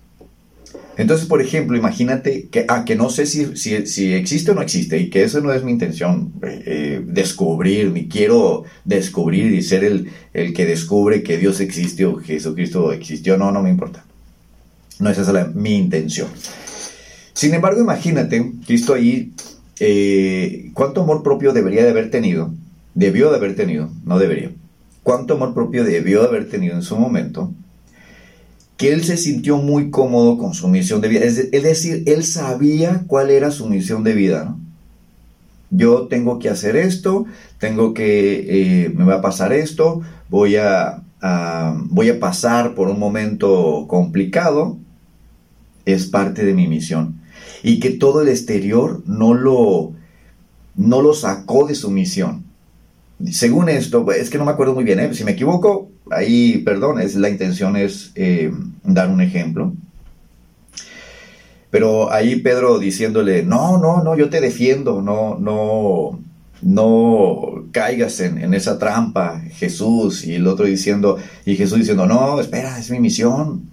[0.97, 4.99] Entonces, por ejemplo, imagínate que, ah, que no sé si, si, existe o no existe,
[4.99, 9.85] y que eso no es mi intención, eh, eh, descubrir, ni quiero descubrir y ser
[9.85, 14.05] el, el, que descubre que Dios existe o Jesucristo existió, no, no me importa.
[14.99, 16.29] No es esa la, mi intención.
[17.35, 19.33] Sin embargo, imagínate, Cristo ahí,
[19.79, 22.55] eh, ¿cuánto amor propio debería de haber tenido?
[22.95, 24.53] Debió de haber tenido, no debería.
[25.03, 27.53] ¿Cuánto amor propio debió de haber tenido en su momento?
[28.77, 31.21] Que él se sintió muy cómodo con su misión de vida.
[31.25, 34.55] Es, decir, él sabía cuál era su misión de vida.
[35.71, 37.25] Yo tengo que hacer esto,
[37.59, 41.03] tengo que, eh, me va a pasar esto, voy a,
[41.89, 44.79] voy a pasar por un momento complicado,
[45.87, 47.21] es parte de mi misión.
[47.63, 49.93] Y que todo el exterior no lo,
[50.77, 52.45] no lo sacó de su misión.
[53.31, 55.15] Según esto, es que no me acuerdo muy bien, ¿eh?
[55.15, 59.73] si me equivoco, ahí, perdón, es, la intención es eh, dar un ejemplo.
[61.71, 66.21] Pero ahí Pedro diciéndole, no, no, no, yo te defiendo, no, no,
[66.63, 70.25] no caigas en, en, esa trampa, Jesús.
[70.25, 73.69] Y el otro diciendo, y Jesús diciendo, no, espera, es mi misión.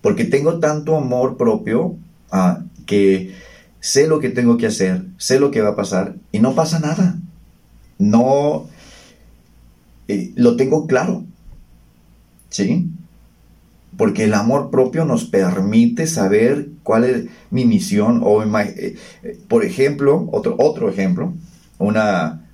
[0.00, 1.96] Porque tengo tanto amor propio
[2.30, 3.34] ah, que
[3.80, 6.78] sé lo que tengo que hacer, sé lo que va a pasar y no pasa
[6.78, 7.18] nada.
[7.98, 8.66] No,
[10.06, 11.24] eh, lo tengo claro.
[12.50, 12.88] ¿Sí?
[13.96, 18.20] Porque el amor propio nos permite saber cuál es mi misión.
[18.24, 21.34] O, eh, eh, por ejemplo, otro, otro ejemplo,
[21.78, 22.46] una,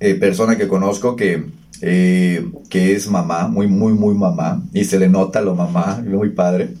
[0.00, 1.44] eh, persona que conozco que,
[1.80, 6.74] que es mamá, muy, muy, muy mamá, y se le nota lo mamá, muy padre,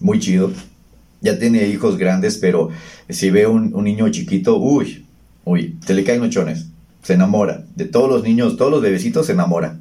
[0.00, 0.52] muy chido.
[1.20, 2.70] Ya tiene hijos grandes, pero
[3.08, 5.06] si ve un, un niño chiquito, uy,
[5.44, 6.66] uy, se le caen mechones,
[7.02, 7.64] se enamora.
[7.74, 9.78] De todos los niños, todos los bebecitos se enamora.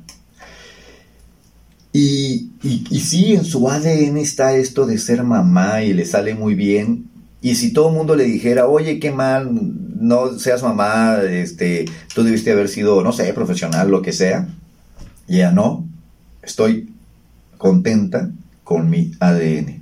[2.00, 6.36] Y, y, y, sí, en su ADN está esto de ser mamá y le sale
[6.36, 7.10] muy bien.
[7.42, 9.50] Y si todo el mundo le dijera, oye, qué mal,
[10.00, 14.48] no seas mamá, este, tú debiste haber sido, no sé, profesional, lo que sea.
[15.28, 15.88] Ya no,
[16.44, 16.94] estoy
[17.58, 18.30] contenta
[18.64, 19.82] con mi ADN.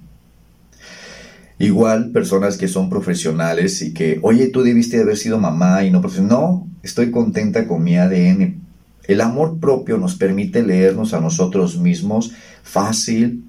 [1.60, 6.00] Igual personas que son profesionales y que, oye, tú debiste haber sido mamá y no
[6.00, 6.32] profesional.
[6.32, 8.65] No, estoy contenta con mi ADN.
[9.08, 12.32] El amor propio nos permite leernos a nosotros mismos
[12.64, 13.46] fácil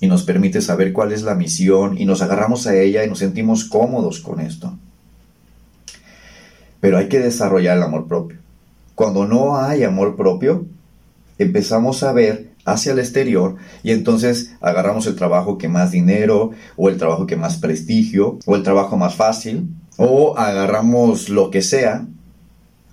[0.00, 3.18] y nos permite saber cuál es la misión y nos agarramos a ella y nos
[3.18, 4.76] sentimos cómodos con esto.
[6.80, 8.38] Pero hay que desarrollar el amor propio.
[8.94, 10.66] Cuando no hay amor propio,
[11.38, 16.88] empezamos a ver hacia el exterior y entonces agarramos el trabajo que más dinero o
[16.88, 22.06] el trabajo que más prestigio o el trabajo más fácil o agarramos lo que sea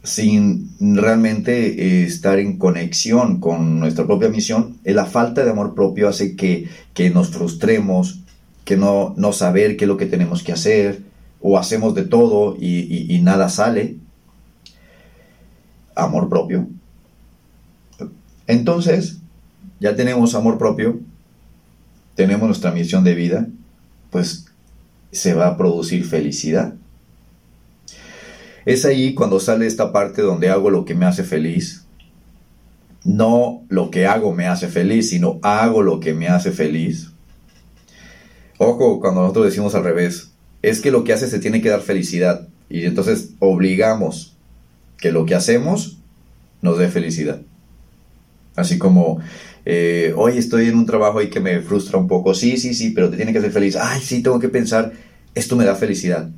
[0.03, 6.07] sin realmente eh, estar en conexión con nuestra propia misión, la falta de amor propio
[6.07, 6.69] hace que,
[7.13, 8.21] nos frustremos,
[8.63, 11.01] que no, no saber qué es lo que tenemos que hacer,
[11.41, 13.97] o hacemos de todo y, y nada sale.
[15.95, 16.67] Amor propio.
[18.47, 19.19] Entonces,
[19.79, 20.99] ya tenemos amor propio,
[22.15, 23.47] tenemos nuestra misión de vida,
[24.09, 24.47] pues
[25.11, 26.73] se va a producir felicidad.
[28.67, 31.85] Es ahí cuando sale esta parte donde hago lo que me hace feliz.
[33.05, 37.11] No lo que hago me hace feliz, sino hago lo que me hace feliz.
[38.57, 41.79] Ojo, cuando nosotros decimos al revés, es que lo que hace se tiene que dar
[41.79, 42.49] felicidad.
[42.69, 44.35] Y entonces obligamos
[44.97, 45.99] que lo que hacemos
[46.61, 47.39] nos dé felicidad.
[48.57, 49.21] Así como,
[49.63, 52.33] eh, hoy estoy en un trabajo ahí que me frustra un poco.
[52.33, 53.77] Sí, sí, sí, pero te tiene que hacer feliz.
[53.77, 54.91] Ay, sí, tengo que pensar,
[55.35, 56.31] esto me da felicidad.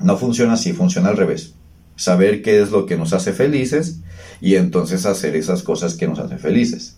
[0.00, 1.54] No funciona así, funciona al revés.
[1.96, 4.00] Saber qué es lo que nos hace felices
[4.40, 6.96] y entonces hacer esas cosas que nos hacen felices.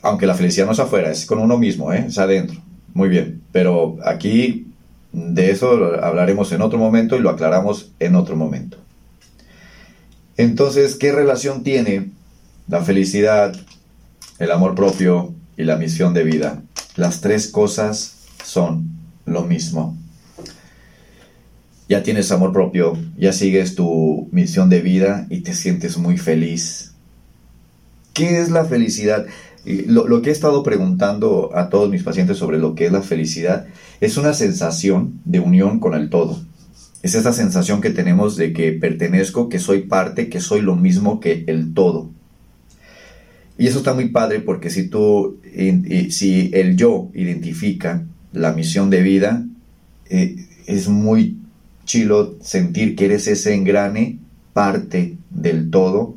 [0.00, 2.06] Aunque la felicidad no es afuera, es con uno mismo, ¿eh?
[2.08, 2.58] es adentro.
[2.94, 4.66] Muy bien, pero aquí
[5.12, 8.78] de eso hablaremos en otro momento y lo aclaramos en otro momento.
[10.38, 12.10] Entonces, ¿qué relación tiene
[12.68, 13.54] la felicidad,
[14.38, 16.62] el amor propio y la misión de vida?
[16.96, 18.88] Las tres cosas son
[19.26, 19.96] lo mismo
[21.88, 26.92] ya tienes amor propio, ya sigues tu misión de vida y te sientes muy feliz.
[28.12, 29.26] ¿Qué es la felicidad?
[29.64, 33.02] Lo, lo, que he estado preguntando a todos mis pacientes sobre lo que es la
[33.02, 33.66] felicidad
[34.00, 36.40] es una sensación de unión con el todo.
[37.02, 41.20] Es esa sensación que tenemos de que pertenezco, que soy parte, que soy lo mismo
[41.20, 42.10] que el todo.
[43.56, 45.40] Y eso está muy padre porque si tú,
[46.10, 49.44] si el yo identifica la misión de vida,
[50.10, 51.38] eh, es muy
[51.88, 54.18] chilo sentir que eres ese engrane,
[54.52, 56.14] parte del todo,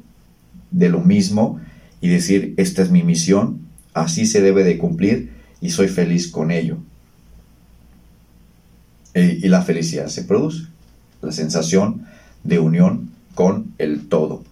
[0.69, 1.59] de lo mismo,
[2.01, 3.61] y decir, esta es mi misión,
[3.93, 5.31] así se debe de cumplir
[5.61, 6.77] y soy feliz con ello.
[9.13, 10.65] E, y la felicidad se produce,
[11.21, 12.05] la sensación
[12.43, 14.43] de unión con el todo.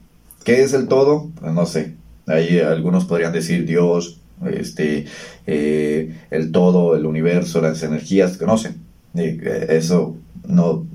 [0.46, 1.30] ¿Qué es el todo?
[1.40, 1.96] Pues no sé.
[2.28, 5.06] Ahí algunos podrían decir Dios, este,
[5.48, 8.78] eh, el todo, el universo, las energías, conocen.
[9.16, 10.16] Eh, eso
[10.48, 10.86] no,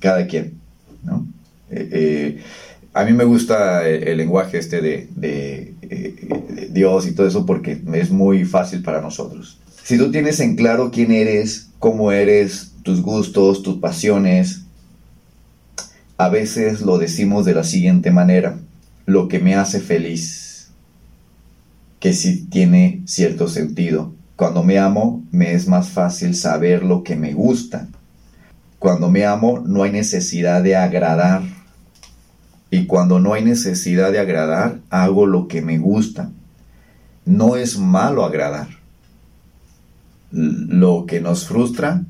[0.00, 0.54] cada quien,
[1.02, 1.26] ¿no?
[1.70, 2.42] Eh, eh,
[2.94, 8.10] a mí me gusta el, lenguaje este de, de, Dios y todo eso porque es
[8.10, 9.58] muy fácil para nosotros.
[9.84, 14.62] Si tú tienes en claro quién eres, cómo eres, tus gustos, tus pasiones,
[16.16, 18.58] a veces lo decimos de la siguiente manera,
[19.06, 20.70] lo que me hace feliz,
[22.00, 24.12] que sí tiene cierto sentido.
[24.36, 27.88] Cuando me amo, me es más fácil saber lo que me gusta
[28.78, 31.42] cuando me amo no hay necesidad de agradar.
[32.70, 36.30] Y cuando no hay necesidad de agradar, hago lo que me gusta.
[37.24, 38.68] No es malo agradar.
[40.30, 42.04] Lo que nos frustra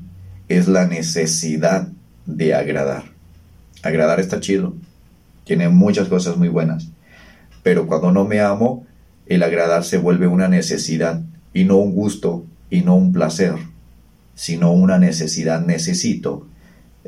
[0.49, 1.87] es la necesidad
[2.25, 3.05] de agradar.
[3.81, 4.75] Agradar está chido.
[5.45, 6.89] Tiene muchas cosas muy buenas.
[7.63, 8.85] Pero cuando no me amo,
[9.25, 11.21] el agradar se vuelve una necesidad
[11.53, 13.55] y no un gusto y no un placer,
[14.35, 15.65] sino una necesidad.
[15.65, 16.48] Necesito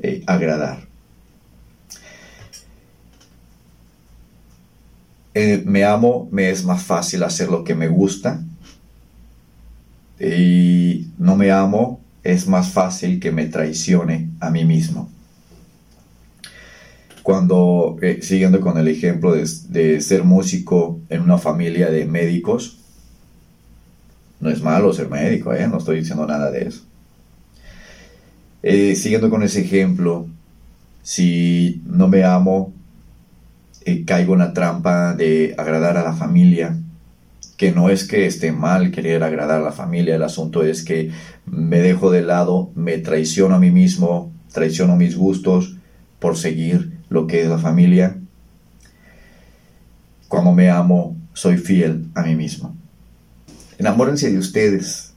[0.01, 0.87] eh, agradar.
[5.33, 8.43] Eh, me amo, me es más fácil hacer lo que me gusta.
[10.19, 15.09] Y no me amo, es más fácil que me traicione a mí mismo.
[17.23, 22.79] cuando, eh, siguiendo con el ejemplo de, ser músico en una familia de médicos,
[24.39, 26.81] no es malo ser médico, no estoy diciendo nada de eso.
[28.63, 30.27] Eh, siguiendo con ese ejemplo,
[31.01, 32.73] si no me amo,
[34.05, 36.77] caigo en la trampa de agradar a la familia,
[37.57, 41.11] que no es que esté mal querer agradar a la familia, el asunto es que
[41.45, 45.75] me dejo de lado, me traiciono a mí mismo, traiciono mis gustos
[46.19, 48.17] por seguir lo que es la familia.
[50.27, 52.75] Cuando me amo, soy fiel a mí mismo.
[53.77, 55.10] Enamórense de ustedes.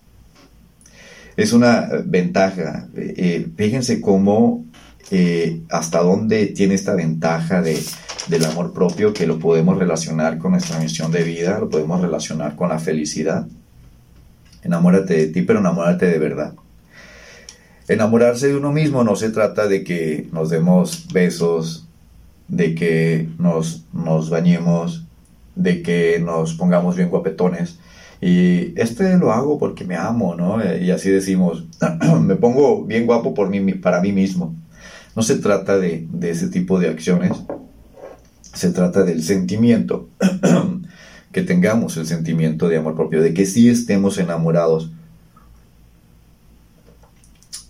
[1.36, 2.88] Es una ventaja.
[2.96, 4.64] Eh, fíjense cómo,
[5.10, 7.78] eh, hasta dónde tiene esta ventaja de
[8.28, 12.56] del amor propio que lo podemos relacionar con nuestra misión de vida, lo podemos relacionar
[12.56, 13.46] con la felicidad.
[14.62, 16.54] Enamórate de ti, pero enamórate de verdad.
[17.86, 21.86] Enamorarse de uno mismo no se trata de que nos demos besos,
[22.48, 25.04] de que nos, nos bañemos,
[25.54, 27.78] de que nos pongamos bien guapetones.
[28.20, 30.58] Y este lo hago porque me amo, ¿no?
[30.76, 31.66] Y así decimos,
[32.20, 34.54] me pongo bien guapo por mí, para mí mismo.
[35.14, 37.32] No se trata de, de ese tipo de acciones,
[38.54, 40.08] se trata del sentimiento,
[41.32, 44.90] que tengamos el sentimiento de amor propio, de que sí estemos enamorados.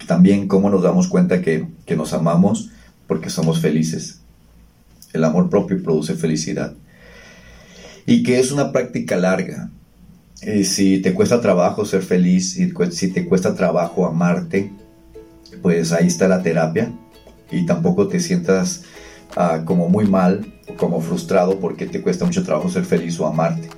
[0.06, 1.66] También cómo nos damos cuenta que,
[1.96, 2.70] nos amamos
[3.06, 4.20] porque somos felices.
[5.12, 6.74] El amor propio produce felicidad.
[8.06, 9.70] Y que es una práctica larga.
[10.46, 14.70] Y si te cuesta trabajo ser feliz, y si te cuesta trabajo amarte,
[15.62, 16.92] pues ahí está la terapia.
[17.50, 18.82] Y tampoco te sientas
[19.36, 23.68] ah, como muy mal como frustrado porque te cuesta mucho trabajo ser feliz o amarte.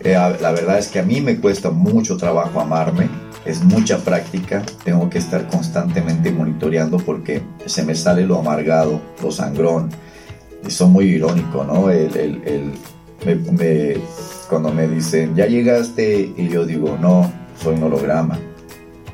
[0.00, 3.08] Eh, la verdad es que a mí me cuesta mucho trabajo amarme,
[3.44, 9.32] es mucha práctica, tengo que estar constantemente monitoreando porque se me sale lo amargado, lo
[9.32, 9.90] sangrón.
[10.66, 11.90] Eso muy irónico, ¿no?
[11.90, 12.72] El,
[14.48, 17.30] cuando me dicen, ya llegaste, y yo digo, no,
[17.62, 18.38] soy un holograma,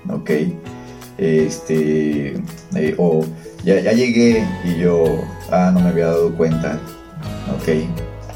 [0.09, 0.31] ¿ok?
[1.19, 2.35] Este,
[2.75, 3.25] eh, o
[3.65, 5.05] ya, ya llegué y yo,
[5.51, 6.79] ah, no me había dado cuenta,
[7.57, 7.69] ok,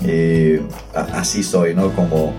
[0.03, 0.63] eh,
[0.95, 1.93] así soy, ¿no?
[1.95, 2.33] Como,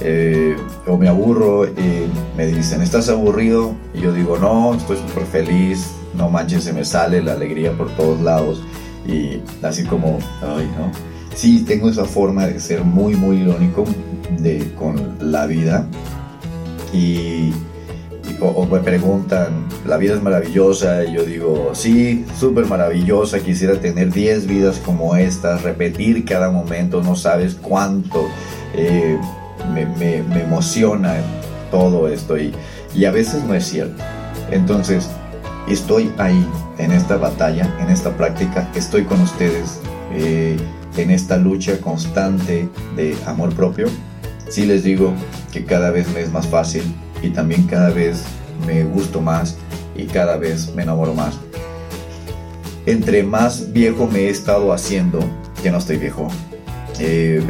[0.00, 0.56] eh,
[0.86, 3.74] o me aburro y me dicen, ¿estás aburrido?
[3.94, 7.90] Y yo digo, no, estoy súper feliz, no manches, se me sale la alegría por
[7.96, 8.62] todos lados
[9.06, 11.13] y así como, ay, ¿no?
[11.34, 13.84] Sí, tengo esa forma de ser muy, muy irónico
[14.38, 15.86] de, con la vida.
[16.92, 17.52] Y
[18.70, 24.46] me preguntan, la vida es maravillosa, y yo digo, sí, súper maravillosa, quisiera tener 10
[24.46, 28.28] vidas como esta, repetir cada momento, no sabes cuánto
[28.74, 29.18] eh,
[29.72, 31.14] me, emociona
[31.70, 32.54] todo esto, y,
[33.04, 34.02] a veces no es cierto.
[34.50, 35.08] Entonces,
[35.68, 36.46] estoy ahí,
[36.78, 39.80] en esta batalla, en esta práctica, estoy con ustedes
[40.12, 40.56] eh,
[40.96, 43.86] en esta lucha constante de amor propio.
[44.48, 45.12] Sí les digo
[45.52, 46.82] que cada vez me es más fácil
[47.22, 48.24] y también cada vez
[48.66, 49.56] me gusto más
[49.96, 51.34] y cada vez me enamoro más.
[52.86, 55.20] Entre más viejo me he estado haciendo,
[55.62, 56.28] que no estoy viejo,
[57.00, 57.42] eh,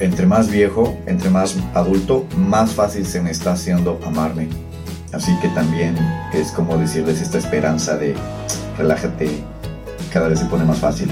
[0.00, 4.48] entre más viejo, entre más adulto, más fácil se me está haciendo amarme.
[5.12, 5.94] Así que también
[6.32, 8.14] es como decirles esta esperanza de
[8.76, 9.28] relájate,
[10.12, 11.10] cada vez se pone más fácil.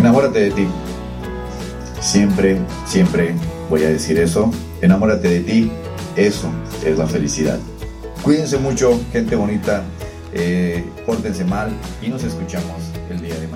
[0.00, 0.66] Enamórate de ti.
[2.00, 3.34] Siempre, siempre
[3.68, 4.50] voy a decir eso.
[4.80, 5.70] Enamórate de ti.
[6.16, 6.50] Eso
[6.86, 7.58] es la felicidad.
[8.22, 9.84] Cuídense mucho, gente bonita.
[10.32, 11.70] Eh, pórtense mal
[12.00, 12.76] y nos escuchamos
[13.10, 13.49] el día de mañana.